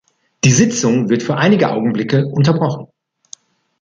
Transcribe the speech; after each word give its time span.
Die 0.43 0.49
Sitzung 0.51 1.09
wird 1.09 1.21
für 1.21 1.37
einige 1.37 1.69
Augenblicke 1.69 2.25
unterbrochen. 2.25 2.87